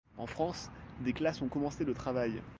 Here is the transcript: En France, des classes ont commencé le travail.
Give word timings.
En 0.17 0.25
France, 0.25 0.71
des 1.01 1.13
classes 1.13 1.43
ont 1.43 1.47
commencé 1.47 1.85
le 1.85 1.93
travail. 1.93 2.41